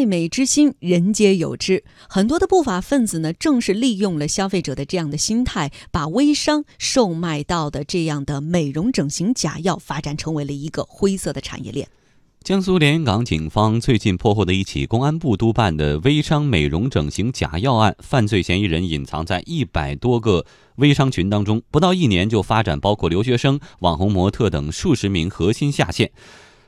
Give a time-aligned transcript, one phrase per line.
[0.00, 1.84] 爱美之心，人皆有之。
[2.08, 11.86] 很多的不法分子呢，正是利用了消费者的这样的心态，把微商售卖到的这样的美容整形假药，发展成为了一个灰色的产业链。
[12.42, 20.46] 江苏连云港警方最近破获的一起公安部督办的微商美容整形假药案，犯罪嫌疑人隐藏在一百多个
[20.76, 26.10] 微商群当中，不到一年就发展包括留学生、网红模特等数十名核心下线，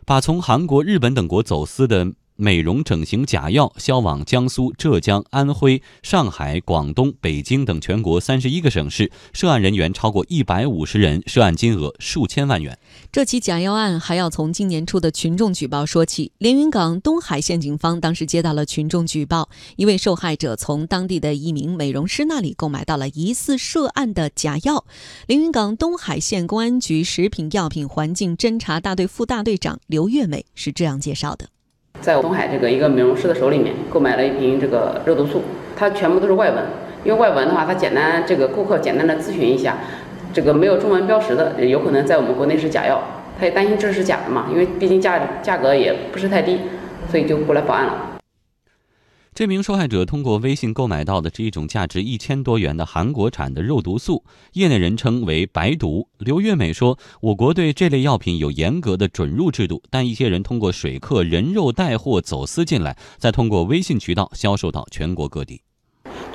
[0.04, 2.12] 把从韩国、日本等国走私的。
[2.36, 12.79] 美容整形假药销往江苏、浙江、安徽、上海、广东、北京等全国三十一个省市，涉案人员超过一百五十人，涉案金额数千万元。
[13.12, 16.32] 这起假药案还要从今年初的群众举报说起。
[16.38, 24.85] 连云港东海县警方当时接到了群众举报，一位受害者从当地的一名美容师那里购买到了疑似涉案的假药。
[25.26, 31.49] 连云港东海县公安局食品药品环境侦查大队副大队长刘月美是这样介绍的。
[32.02, 35.41] 在东海这个一个美容师的手里面购买了一瓶这个肉毒素，
[35.77, 36.64] 它全部都是外文，
[37.05, 39.77] 因为外文的话，他简单这个顾客简单的咨询一下，
[40.32, 43.00] 这个没有中文标识的，有可能在我们国内是假药，
[43.38, 46.58] 他也担心这是假的嘛，因为毕竟价价格也不是太低，
[47.08, 48.11] 所以就过来报案了。
[49.34, 56.06] 这名受害者通过微信购买到的是一种价值一千多元的韩国产的肉毒素，业内人称为“白毒”。
[56.20, 65.62] 刘月美说：“我国对这类药品有严格的准入制度，但一些人通过水客人肉带货走私进来，再通过微信渠道销售到全国各地。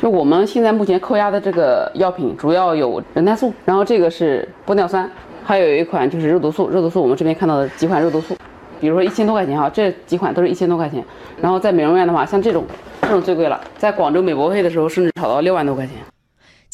[0.01, 5.07] 就我们现在目前扣押的这个药品，主要有人肽素，然后这个是玻尿酸，
[5.43, 6.67] 还有一款就是肉毒素。
[6.67, 8.35] 肉毒素我们这边看到的几款肉毒素。”
[8.79, 11.03] 比如说一千多块钱哈，这几款都是一千多块钱。
[11.41, 12.65] 然后在美容院的话，像这种，
[13.01, 15.95] 这种最贵了，在广州美博会的时候，甚至炒到六万多块钱。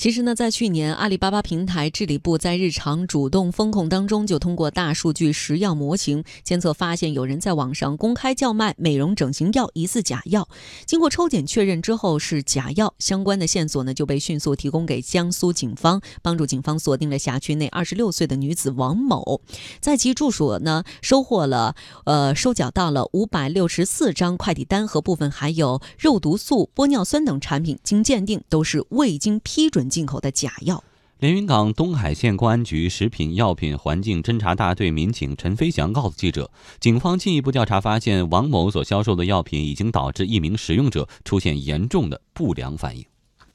[0.03, 10.49] 其实呢，在去年，阿里巴巴平台治理部在日常主动风控当中，就通过大数据实药模型监测，发现有人在网上公开叫卖美容整形药疑似假药。
[10.85, 19.39] 经过抽检确认之后是假药，相关的线索呢就被迅速提供给江苏警方，帮助警方锁定了辖区内二十六岁的女子王某，
[19.79, 29.89] 在其住所呢收获了呃收缴到了五百六十四张快递单和部分含有肉毒素、玻尿酸等产品，经鉴定都是未经批准。
[29.93, 30.83] 进口的假药。
[31.19, 36.49] 连云港东海县公安局食品药品环境侦查大队民警陈飞翔告诉记者，
[36.79, 43.05] 警方进一步调查发现，王某所销售的药品已经导致一名使用者出现严重的不良反应。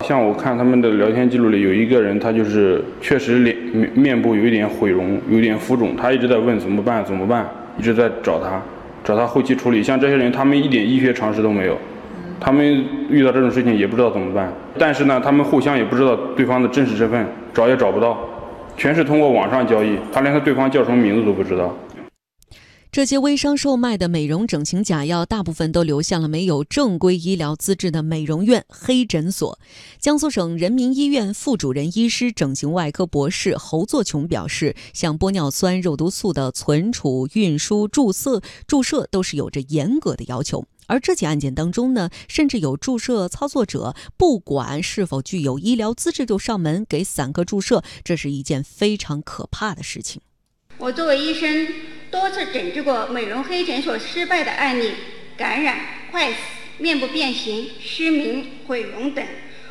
[0.06, 3.56] 像我看他们的聊天记录里，有一个人他就是确实脸
[3.94, 8.62] 面部有一点毁容，有点浮肿，他一直在问怎么办怎么办，一直在找他，
[9.04, 9.82] 找他后期处理。
[9.82, 11.76] 像这些人，他们一点医学常识都没有。
[12.40, 18.18] 他们遇到这种事情也不知道怎么办，但是呢，他们互相也不知道对方的真实身份，找也找不到，
[18.76, 21.74] 全是通过网上交易，他连他对方叫什么名字都不知道。
[22.90, 29.58] 这些微商售卖的美容整形假药，大部分都流向了没有正规医疗资质的美容院、黑诊所。
[29.98, 40.64] 江苏省人民医院副主任医师、整形外科博士侯作琼表示，像玻尿酸、肉毒素的存储、运输、注射、注射都是有着严格的要求。
[40.88, 50.20] 而这起案件当中呢，甚至有注射操作者不管是否具有医疗资质就上门给散客注射，这是一件非常可怕的事情。
[50.78, 51.68] 我作为医生，
[52.10, 54.92] 多次诊治过美容黑诊所失败的案例，
[55.36, 55.78] 感染、
[56.12, 56.38] 坏死、
[56.78, 59.24] 面部变形、失明、毁容等。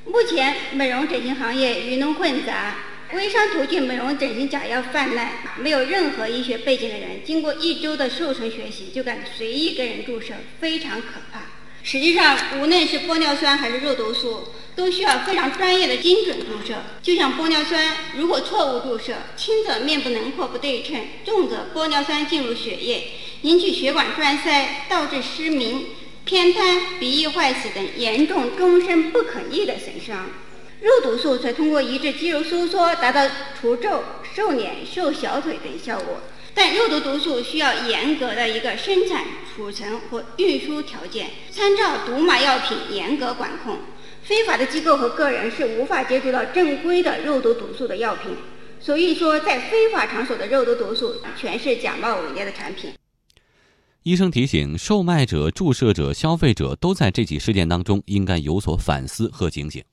[0.05, 2.75] 目前，美容整形行业鱼龙混杂。
[3.13, 11.45] 微商途径美容整形假药泛滥，没有任何医学背景的人，经过一周的授权学习就敢随意给人注射，非常可怕。
[11.83, 16.83] 实际上，无论是玻尿酸还是肉毒素，都需要非常专业的精准注射。
[17.01, 23.11] 就像玻尿酸，如果错误注射，轻则面部轮廓不对称，重则玻尿酸进入血液，
[23.43, 25.85] 引起血管栓塞，导致失明、
[26.25, 30.29] 偏瘫、鼻翼坏死等严重、终身不可逆的损伤。
[30.81, 33.27] 肉毒素则通过抑制肌肉收缩，达到
[33.59, 34.03] 除皱、
[34.35, 36.19] 瘦脸、瘦小腿等效果。
[36.53, 43.77] 但肉毒毒素需要严格的一个生产、储存和运输条件，参照毒码药品严格管控。
[44.23, 48.35] 非法的机构和个人是无法接触到正规的肉毒毒素的药品。
[48.79, 52.91] 所以说，在非法场所的肉毒毒素全是假冒伪劣的产品。
[54.03, 59.83] 医生提醒：售卖者、注射者、消费者都在这起事件当中应该有所反思和警醒。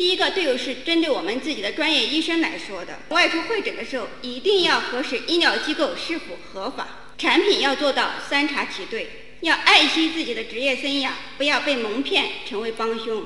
[0.00, 3.00] 第一个，这个是针对我们自己的专业医生来说的。
[3.10, 13.24] 外出会诊的时候，一定要核实医疗机构是否合法，产品要做到三查齐对，要爱惜自己的职业生涯，不要被蒙骗成为帮凶。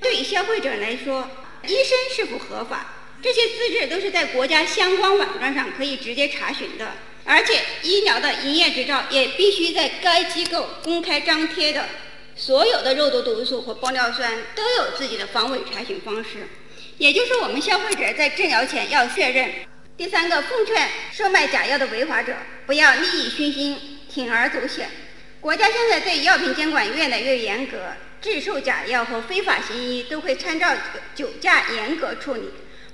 [0.00, 1.30] 对消费者来说，
[1.64, 11.88] 医生是否合法，这些资质都是在国家相关网站上可以直接查询的，而且医疗的营业执照也必须在该机构公开张贴的。
[12.38, 16.46] 所有的肉毒毒素和玻尿酸都有自己的防伪查询方式，
[16.96, 19.50] 也就是我们消费者在治疗前要确认。
[19.96, 22.32] 第三个，奉劝售卖假药的违法者
[22.64, 24.88] 不要利益熏心、铤而走险。
[25.40, 27.76] 国家现在对药品监管越来越严格，
[28.22, 30.72] 制售假药和非法行医都会参照
[31.16, 32.50] 酒驾严格处理。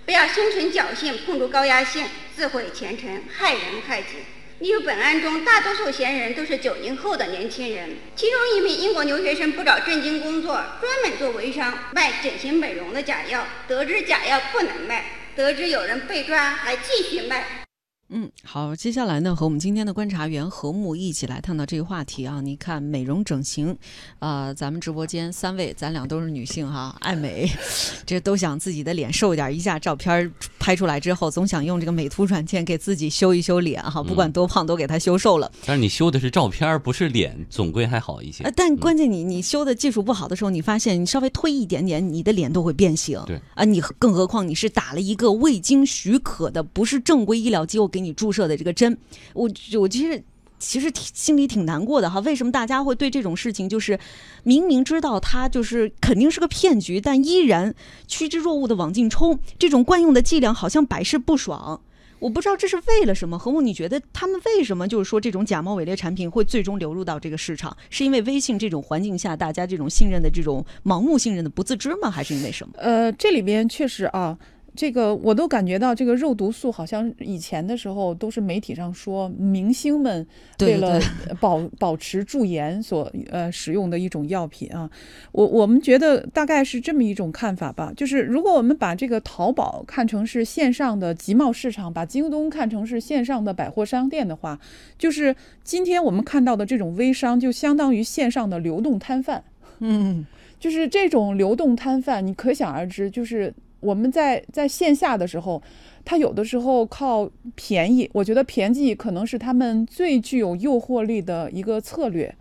[0.06, 4.16] 不要心存侥幸碰触高压线，自毁前程，害人害己。
[4.64, 15.04] 例如本案中，大多数嫌疑人都是九零后的年轻人，其中一名英国留学生不找正经工作，专门做微商卖整形美容的假药，得知假药不能卖。
[15.36, 17.63] 得知有人被抓，还继续卖。
[18.10, 22.40] 嗯，好，接下来呢，和我们今天的观察员何木一起来探讨这个话题啊。
[22.40, 23.76] 你看美容整形，
[24.18, 27.50] 呃，咱们直播间三位，咱俩都是女性哈，爱美，
[28.04, 29.54] 这都想自己的脸瘦一点。
[29.54, 35.50] 一下照片拍出来之后，总想用这个美图软件给自己修一修脸哈，不管多胖都给它修瘦了。
[35.64, 38.44] 但是你修的是照片，不是脸，总归还好一些。
[38.54, 43.18] 但关键你你修的技术不好的时候，你发现你稍微推一点点，你的脸都会变形。
[43.26, 48.98] 对啊，你更何况你是打了一个未经许可的，不是正规医疗机构给你注射的这个针，
[49.34, 49.48] 我
[49.78, 50.20] 我其实
[50.58, 52.18] 其实挺心里挺难过的哈。
[52.20, 53.96] 为什么大家会对这种事情就是
[54.42, 57.72] 明明知道它就是肯定是个骗局，但依然
[58.08, 59.38] 趋之若鹜的往进冲？
[59.60, 61.80] 这种惯用的伎俩好像百试不爽。
[62.20, 63.38] 我不知道这是为了什么。
[63.38, 67.76] 何木，你觉得他们为什么就是说这种假冒伪劣产品会最终流入到这个市场？
[67.90, 72.10] 是因为微信这种环境下大家这种信任的这种盲目信任的不自知吗？
[72.10, 72.72] 还是因为什么？
[72.78, 74.38] 呃，这里边确实啊。
[74.76, 80.26] 这个我都感觉到，这个肉毒素好像以前的时候都是媒体上说明星们
[80.60, 81.00] 为了
[81.40, 84.90] 保保持驻颜所呃使用的一种药品啊。
[85.30, 94.58] 我我们觉得大概是这么一种看法吧，就是如果我们把这个淘宝看成是线上的集贸市场，把京东看成是线上的百货商店的话，
[94.98, 99.44] 就是今天我们看到的这种微商就相当于线上的流动摊贩。
[99.78, 100.26] 嗯，
[100.58, 103.54] 就是这种流动摊贩，你可想而知，就是。
[103.84, 105.62] 我们在在线下的时候，
[106.06, 112.34] 他有的时候靠便宜，我觉得便宜可能是他们最具有诱惑力的一个策略。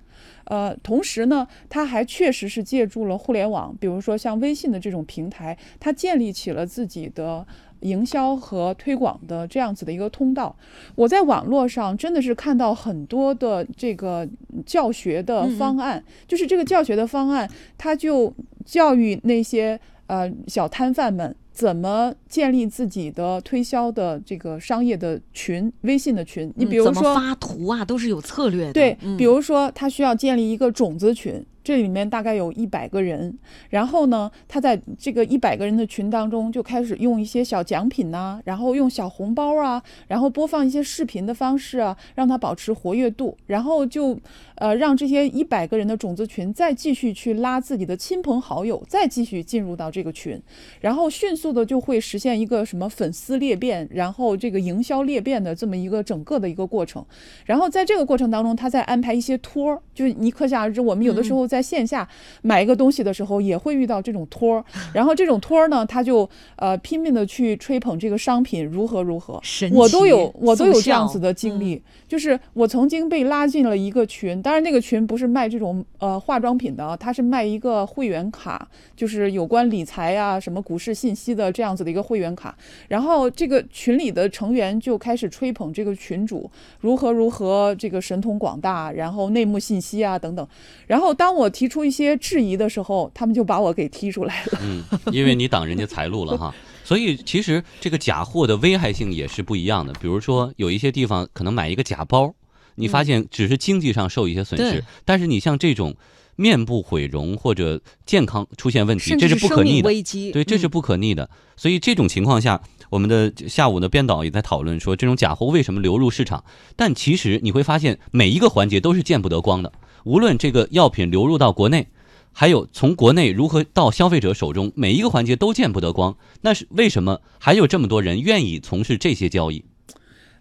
[0.46, 7.46] 呃，同时呢，他还确实是借助了互联网，比如说像微信的这种平台，他建立起了自己的
[7.82, 10.54] 营销和推广的这样子的一个通道。
[10.96, 14.28] 我在网络上真的是看到很多的这个
[14.66, 18.34] 教学的方案，就是这个教学的方案，他就
[18.66, 19.80] 教育那些。
[20.08, 26.52] 呃，小摊贩们怎么建立自己的推销的这个商业的群，微信的群？
[26.56, 28.74] 你比如说发图啊，都是有策略的。
[28.74, 31.44] 对，比如说他需要建立一个种子群。
[31.64, 33.38] 这里面大概有一百个人，
[33.70, 44.20] 然后呢，他在这个一百个人的群当中就开始用一些小奖品呐，然后用小红包啊，然后播放一些视频的方式啊，让他保持活跃度，然后就
[44.56, 50.38] 呃让这些一百个人的种子群再继续去拉自己的亲朋好友，再继续进入到这个群，
[50.82, 57.06] 然后迅速的就会实现一个什么粉丝裂变，然后这个营销裂变的这么一个整个的一个过程，
[57.46, 61.48] 然后在这个过程当中，他再安排一些托儿，就是你可想而知，我们有的时候。
[61.54, 62.08] 在线下
[62.42, 69.40] 买一个东西的时候，也会遇到这种托儿，然后这种托儿呢，他就呃拼命的去吹捧这个商品如何如何，
[69.72, 86.50] 我都有我都有这样子的经历，就是我曾经被拉进了一个群，当然那个群不是卖这种呃化妆品的，他是卖一个会员卡，就是有关理财啊什么股市信息的这样子的一个会员卡，然后这个群里的成员就开始吹捧这个群主
[86.80, 90.48] 如何如何这个神通广大，然后内幕信息啊等等，
[90.88, 91.43] 然后当我。
[91.44, 94.60] 我提出一些质疑的时候，他们就把我给踢出来了。
[94.62, 96.54] 嗯，因为你挡人家财路了哈。
[96.84, 99.94] 所以其实这个假货的危害性也是不一样的。
[100.02, 102.34] 比如说有一些地方可能买一个假包，
[102.76, 105.96] 你发现只是经济上受一些损失，但是你像这种
[106.36, 109.88] 面部毁容或者健康出现问题，这是不可逆的。
[109.88, 111.30] 危机对，这是不可逆的。
[111.56, 116.44] 所以这种情况下，我们的下午的编导也在讨论说，这种假货为什么流入市场？
[116.76, 119.72] 但其实你会发现，每一个环节都是见不得光的。
[120.04, 121.88] 无论这个药品流入到国内，
[122.32, 126.16] 还有从国内如何到消费者手中，每一个环节都见不得光。
[126.42, 129.64] 那是为什么还有这么多人愿意从事这些交易？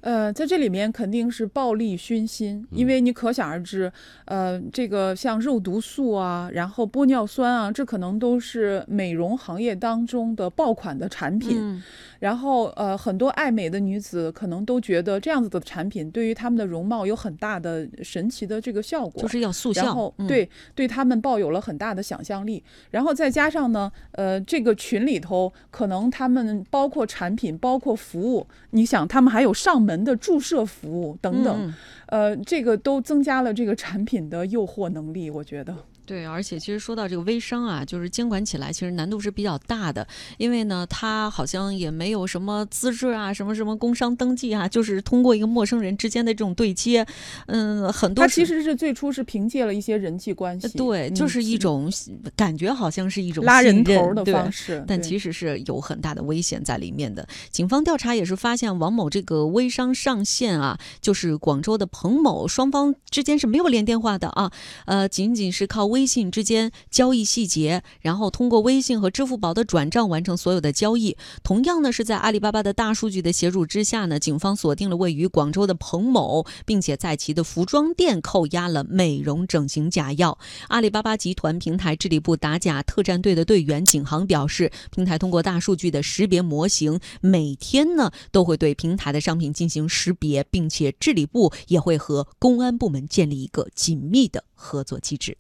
[0.03, 3.91] 呃，在这里面肯定是暴力熏心，因为你可想而知，
[4.27, 11.81] 呃，这个像肉毒素啊，然后玻尿酸啊，这可能都是美容行业当中的爆款的产品。
[12.19, 19.87] 然后，呃，很多爱美的女子可能都觉得这样子的产品对于她们的容貌有很大的神奇的这个效果，就是要塑像。
[19.87, 22.63] 然后，对，对她们抱有了很大的想象力。
[22.93, 31.75] 然后再加上呢，呃，这个群里头可能他们包括产品，包括服务，你想他们还有上门的注射服务等等，
[32.07, 35.75] 呃，这个都增加了这个产品的诱惑能力，我觉得。
[36.05, 40.07] 对，而且其实说到这个微商啊，就是监管起来其实难度是比较大的，
[40.37, 47.07] 因为呢，它好像也没有什么资质啊，什么什么工商登记啊，就是通过一个陌生人之间的这种对接，
[47.47, 51.91] 嗯，很多它其实是最初是凭借了一些人际关系，对，就是一种
[52.35, 57.27] 感觉，好像是一种拉人头的方式，但其实是有很大的危险在里面的。
[57.51, 64.51] 警方调查也是发现，王某这个微商上线啊，就是广州的彭某，双方之间是没有连电话的啊，
[64.87, 65.92] 呃，仅仅是靠。
[65.93, 71.17] 微信之间交易细节，然后通过微信和支付宝的转账完成所有的交易。
[71.43, 80.39] 同样呢，是在阿里巴巴的大数据的协助之下呢，警方锁定了位于广州的彭某，并且在其的服装店扣押了美容整形假药。
[80.69, 95.37] 阿里巴巴集团平台治理部打假特战队的队员景航表示，平台通过大数据的识别模型，每天呢都会对平台的商品进行识别，并且治理部也会和公安部门建立一个紧密的合作机制。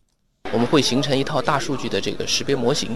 [0.53, 2.91] 我们会形成一套大数据的这个识别模型，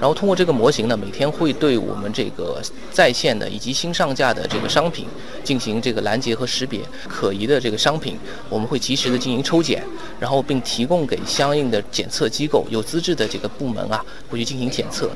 [0.00, 5.06] 然后通过这个模型呢，每天会对我们这个在线的以及新上架的这个商品
[5.42, 8.16] 进行这个拦截和识别，可疑的这个商品，
[8.48, 9.84] 我们会及时的进行抽检，
[10.20, 15.10] 然后并提供给相应的检测机构有资质的这个部门啊，会去进行检测。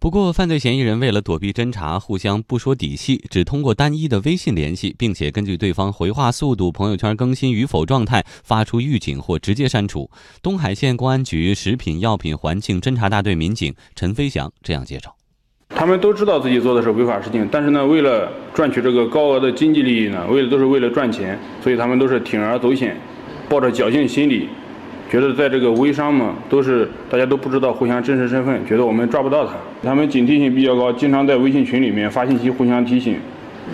[0.00, 10.10] 不过，犯罪嫌疑人为了躲避侦查，互相不说底细，只通过单一的微信联系，并且根据对方回话速度、朋友圈更新与否状态发出预警或直接删除。
[10.42, 15.14] 东海县公安局食品药品环境侦查大队民警陈飞翔这样介绍：
[15.68, 22.98] 他们都知道自己做的是违法事情，但是呢，为了赚取这个高额的经济利益呢，为了都是为了赚钱，所以他们都是铤而走险，
[23.50, 24.48] 抱着侥幸心理。
[25.10, 33.18] 觉得在这个微商嘛，都是大家都不知道互相真实身份，觉得我们抓不到他，他们警惕性比较高，经常在微信群里面发信息互相提醒，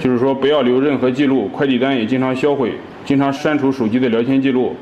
[0.03, 2.73] 就是说不要留任何记录，快递单也经常销毁，
[3.05, 4.75] 经常删除手机的聊天记录。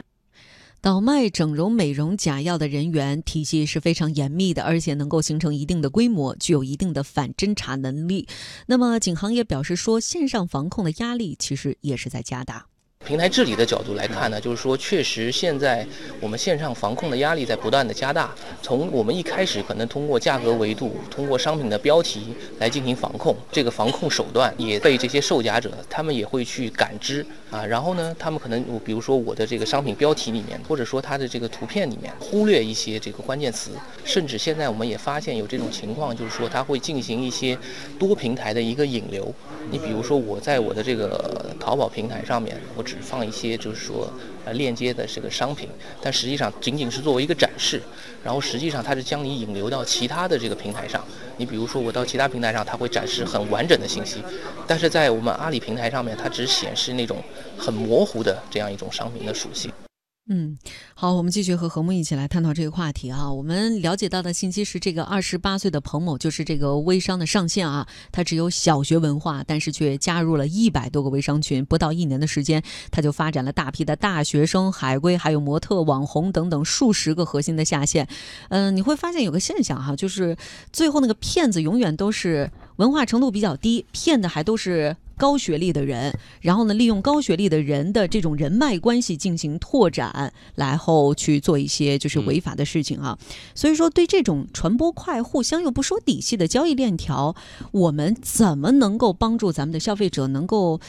[0.81, 8.29] 倒卖整容美容假药的人员体系是非常严密的，而且能够形成一定的规模，具有一定的反侦查能力。
[8.67, 12.67] 那么，警行也表示说，线上防控的压力其实也是在加大。
[13.05, 15.87] 平台治理的角度来看呢，就是说，确实现在
[16.21, 18.35] 我们线上防控的压力在不断的加大。
[18.63, 27.65] 从我们一开始可能通过价格维度、通过商品的标题来进行防控，这个防控手段也被这些售假者他们也会去感知啊。
[27.67, 37.59] 然后呢，他们可能比如说我的这个商品标题里面，或者说它的这个图片里面忽略一些这个关键词，甚至现在我们也发现有这种情况，就是说他会进行一些
[37.99, 39.33] 多平台的一个引流。
[39.71, 44.09] 你比如说我在我的这个淘宝平台上面，我只放一些就是说
[44.45, 45.69] 呃链接的这个商品，
[46.01, 47.83] 但实际上仅仅是作为一个展示，
[48.23, 51.05] 然后实际上它是将你引流到其他的这个平台上。
[51.37, 54.23] 你比如说我到其他平台上，它会展示很完整的信息，
[54.67, 57.17] 但是在我们阿里平台上面，它只显示那种
[57.59, 59.73] 很模糊的这样一种商品的属性。
[60.27, 60.57] 嗯，
[60.95, 63.31] 好，我们继续和何木一起来探讨这个话题啊。
[63.31, 67.87] 我们了解到的信息是，这个二十八岁的彭某就是这个微商的上线啊。
[68.11, 78.09] 他只有小学文化，但是却加入了一百多个微商群，不到一年的时间，他就发展了大批的大学生、海归，还有模特、网红等等数十个核心的下线。
[78.49, 80.35] 嗯，你会发现有个现象哈，就是
[80.73, 84.97] 最后那个骗子永远都是文化程度比较低，骗的还都是。
[85.17, 93.19] 高学历的人，然后呢，利用高学历的人的这种人脉关系进行拓展，然后去做一些就是违法的事情啊。
[93.55, 97.35] 所以说，对这种传播快、互相又不说底细的交易链条，
[97.73, 100.81] 我们怎么能够帮助咱们的消费者能够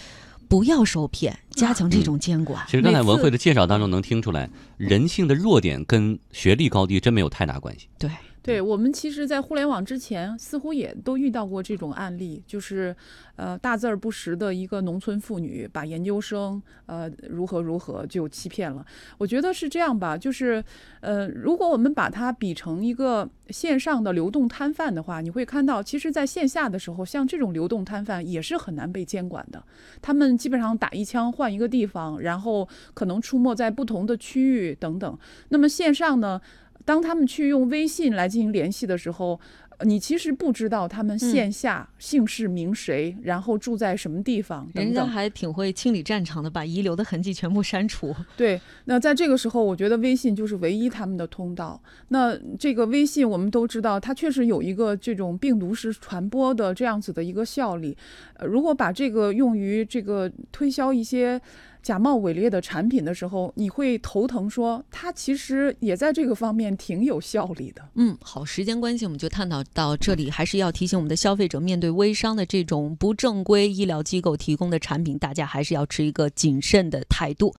[0.48, 2.64] 不要受骗，加强这种监管？
[2.68, 7.88] 其实刚才文慧的介绍当中能听出来，人性的弱点跟学历高低真没有太大关系。
[7.98, 8.10] 对。
[8.46, 12.96] 对我们其实，在互联网之前，似乎也都遇到过这种案例，就是，
[13.38, 18.86] 呃，大字儿不识的一个农村妇女，把研究生，呃，如何如何就欺骗了。
[19.18, 20.64] 我觉得是这样吧，就是，
[21.00, 29.64] 呃，如果我们把它比成一个线上的流动摊贩的话，你会看到，其实在线下的时候，像这种流动摊贩也是很难被监管的。
[30.04, 35.18] 他们基本上打一枪换一个地方，然后可能出没在不同的区域等等。
[35.50, 36.40] 那么线上呢？
[36.86, 39.40] 当他们去用微信来进行联系的时候，
[39.84, 44.70] 你其实不知道他们线下姓氏名谁，然后住在什么地方。
[44.74, 48.16] 人家还挺会清理战场的，把遗留的痕迹全部删除。
[48.38, 51.82] 对，那在这个时候，我觉得微信就是唯一他们的通道。
[52.08, 57.98] 那这个微信我们都知道，它确实有一个这种病毒式传播的这样子的一个效力。
[58.36, 61.42] 呃，如果把这个用于这个推销一些。
[61.86, 67.90] 假冒伪劣的产品的时候，你会头疼，说它其实也在这个方面挺有效力的。
[67.94, 77.54] 嗯，好，时间关系，我们就探讨到这里，还是要提醒我们的消费者，面对微商的这种不正规医疗机构提供的产品，大家还是要持一个谨慎的态度。